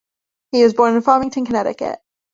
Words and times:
He 0.51 0.63
was 0.63 0.73
born 0.73 0.95
in 0.95 1.03
Farmington, 1.03 1.45
Connecticut. 1.45 1.99